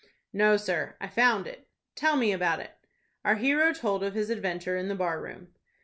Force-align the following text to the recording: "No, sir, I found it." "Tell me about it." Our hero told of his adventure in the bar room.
"No, 0.33 0.57
sir, 0.57 0.95
I 0.99 1.07
found 1.07 1.45
it." 1.45 1.67
"Tell 1.93 2.15
me 2.17 2.31
about 2.31 2.59
it." 2.59 2.71
Our 3.23 3.35
hero 3.35 3.71
told 3.71 4.03
of 4.03 4.15
his 4.15 4.31
adventure 4.31 4.75
in 4.75 4.87
the 4.87 4.95
bar 4.95 5.21
room. 5.21 5.53